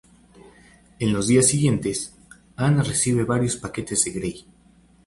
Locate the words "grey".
4.11-4.45